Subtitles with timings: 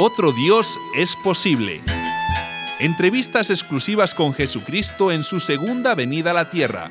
[0.00, 1.80] Otro Dios es posible.
[2.78, 6.88] Entrevistas exclusivas con Jesucristo en su segunda venida a la tierra.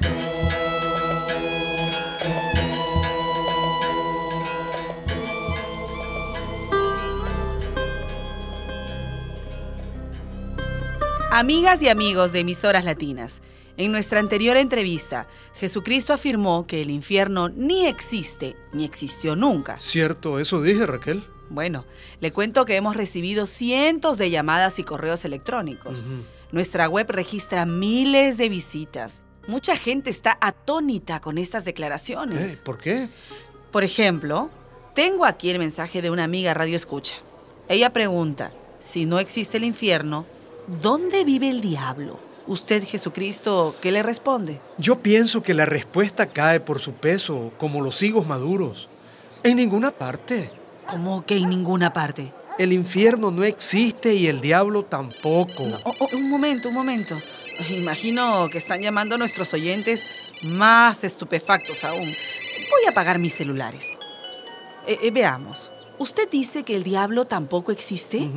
[11.32, 13.42] Amigas y amigos de emisoras latinas,
[13.78, 19.78] en nuestra anterior entrevista, Jesucristo afirmó que el infierno ni existe ni existió nunca.
[19.80, 21.24] Cierto, eso dije Raquel.
[21.50, 21.86] Bueno,
[22.20, 26.06] le cuento que hemos recibido cientos de llamadas y correos electrónicos.
[26.52, 29.22] Nuestra web registra miles de visitas.
[29.48, 32.54] Mucha gente está atónita con estas declaraciones.
[32.54, 33.10] Eh, ¿Por qué?
[33.72, 34.50] Por ejemplo,
[34.94, 37.16] tengo aquí el mensaje de una amiga Radio Escucha.
[37.70, 40.26] Ella pregunta, si no existe el infierno,
[40.82, 42.20] ¿dónde vive el diablo?
[42.48, 44.62] Usted, Jesucristo, ¿qué le responde?
[44.78, 48.88] Yo pienso que la respuesta cae por su peso, como los higos maduros.
[49.44, 50.52] En ninguna parte.
[50.90, 52.34] ¿Cómo que en ninguna parte?
[52.58, 55.64] El infierno no existe y el diablo tampoco.
[55.84, 57.18] Oh, oh, un momento, un momento.
[57.78, 60.06] Imagino que están llamando a nuestros oyentes
[60.44, 62.06] más estupefactos aún.
[62.06, 63.92] Voy a apagar mis celulares.
[64.88, 65.72] Eh, eh, veamos.
[66.00, 68.30] Usted dice que el diablo tampoco existe,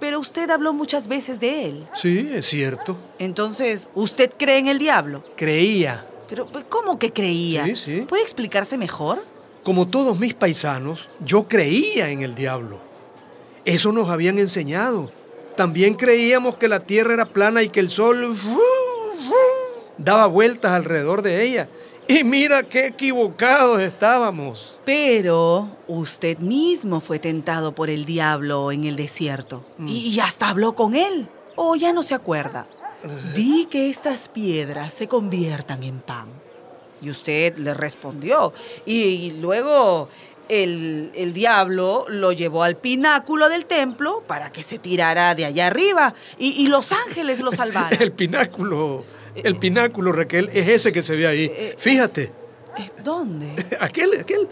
[0.00, 1.88] pero usted habló muchas veces de él.
[1.94, 2.96] Sí, es cierto.
[3.18, 5.24] Entonces, ¿usted cree en el diablo?
[5.36, 6.06] Creía.
[6.28, 7.64] Pero, ¿cómo que creía?
[7.64, 8.00] Sí, sí.
[8.08, 9.24] ¿Puede explicarse mejor?
[9.62, 12.78] Como todos mis paisanos, yo creía en el diablo.
[13.64, 15.12] Eso nos habían enseñado.
[15.56, 18.34] También creíamos que la tierra era plana y que el sol
[19.98, 21.68] daba vueltas alrededor de ella.
[22.08, 24.80] Y mira qué equivocados estábamos.
[24.84, 29.64] Pero usted mismo fue tentado por el diablo en el desierto.
[29.78, 29.88] Mm.
[29.88, 31.28] Y hasta habló con él.
[31.54, 32.66] ¿O ya no se acuerda?
[33.36, 36.41] Di que estas piedras se conviertan en pan.
[37.02, 38.52] Y usted le respondió.
[38.86, 40.08] Y luego
[40.48, 45.66] el, el, diablo lo llevó al pináculo del templo para que se tirara de allá
[45.66, 46.14] arriba.
[46.38, 48.00] Y, y los ángeles lo salvaran.
[48.00, 49.04] el pináculo.
[49.34, 51.74] El pináculo, Raquel, es ese que se ve ahí.
[51.78, 52.32] Fíjate.
[53.02, 53.54] ¿Dónde?
[53.80, 54.48] Aquel, aquel.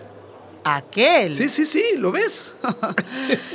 [0.64, 1.32] ¿Aquel?
[1.32, 2.56] Sí, sí, sí, ¿lo ves?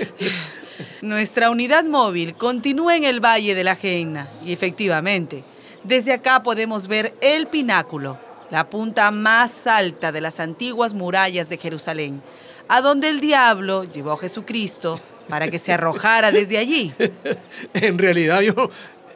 [1.02, 5.44] Nuestra unidad móvil continúa en el Valle de la Geina y efectivamente,
[5.84, 8.18] desde acá podemos ver el pináculo,
[8.56, 12.22] la punta más alta de las antiguas murallas de Jerusalén,
[12.70, 16.94] a donde el diablo llevó a Jesucristo para que se arrojara desde allí.
[17.74, 18.54] en realidad yo,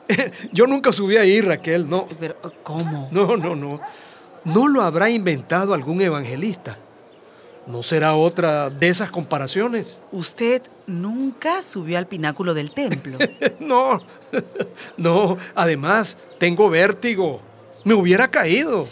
[0.51, 2.09] yo nunca subí ahí, Raquel, no.
[2.19, 3.07] Pero, ¿cómo?
[3.13, 3.79] No, no, no.
[4.43, 6.77] No lo habrá inventado algún evangelista.
[7.65, 10.01] ¿No será otra de esas comparaciones?
[10.11, 13.17] ¿Usted nunca subió al pináculo del templo?
[13.61, 14.01] no,
[14.97, 15.37] no.
[15.55, 17.47] Además, tengo vértigo.
[17.83, 18.87] Me hubiera caído.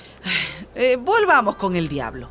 [0.75, 2.29] Eh, volvamos con el diablo.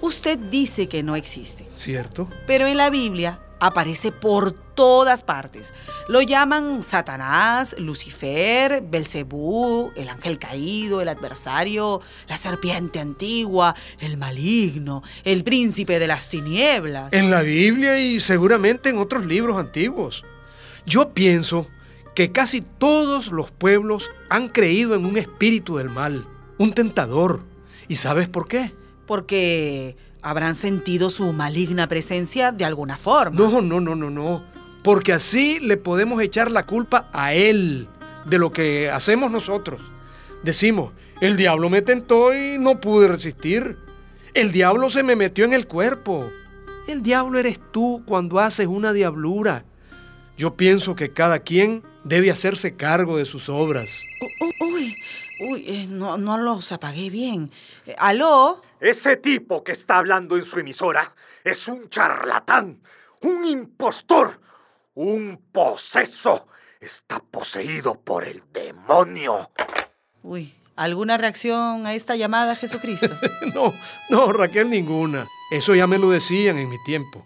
[0.00, 1.66] Usted dice que no existe.
[1.76, 2.28] ¿Cierto?
[2.46, 5.72] Pero en la Biblia aparece por todas partes.
[6.08, 15.02] Lo llaman Satanás, Lucifer, Belcebú, el ángel caído, el adversario, la serpiente antigua, el maligno,
[15.24, 17.12] el príncipe de las tinieblas.
[17.12, 20.24] En la Biblia y seguramente en otros libros antiguos.
[20.84, 21.68] Yo pienso
[22.14, 26.26] que casi todos los pueblos han creído en un espíritu del mal,
[26.58, 27.40] un tentador.
[27.88, 28.72] ¿Y sabes por qué?
[29.06, 33.36] Porque habrán sentido su maligna presencia de alguna forma.
[33.36, 34.42] No, no, no, no, no.
[34.82, 37.88] Porque así le podemos echar la culpa a él
[38.26, 39.80] de lo que hacemos nosotros.
[40.42, 43.76] Decimos, el diablo me tentó y no pude resistir.
[44.34, 46.30] El diablo se me metió en el cuerpo.
[46.86, 49.64] El diablo eres tú cuando haces una diablura.
[50.36, 54.02] Yo pienso que cada quien debe hacerse cargo de sus obras.
[54.60, 54.94] Uy,
[55.48, 57.52] uy, eh, no, no los apagué bien.
[57.86, 58.60] Eh, ¿Aló?
[58.80, 61.14] Ese tipo que está hablando en su emisora
[61.44, 62.82] es un charlatán,
[63.20, 64.40] un impostor,
[64.94, 66.48] un poseso.
[66.80, 69.50] Está poseído por el demonio.
[70.22, 73.14] Uy, ¿alguna reacción a esta llamada, Jesucristo?
[73.54, 73.72] no,
[74.10, 75.28] no, Raquel, ninguna.
[75.52, 77.24] Eso ya me lo decían en mi tiempo.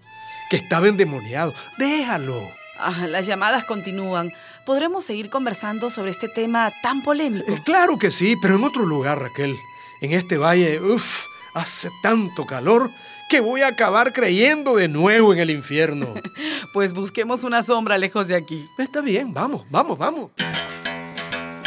[0.50, 1.54] Que estaba endemoniado.
[1.78, 2.40] Déjalo.
[2.78, 4.30] Ah, las llamadas continúan.
[4.64, 7.52] ¿Podremos seguir conversando sobre este tema tan polémico?
[7.52, 9.56] Eh, claro que sí, pero en otro lugar, Raquel.
[10.00, 12.90] En este valle, uff, hace tanto calor
[13.28, 16.14] que voy a acabar creyendo de nuevo en el infierno.
[16.72, 18.68] pues busquemos una sombra lejos de aquí.
[18.78, 20.30] Está bien, vamos, vamos, vamos.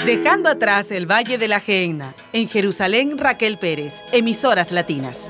[0.06, 5.30] Dejando atrás el Valle de la Gehenna, en Jerusalén, Raquel Pérez, emisoras latinas.